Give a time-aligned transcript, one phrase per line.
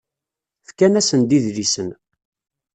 [0.67, 1.89] Fkan-asen-d idlisen.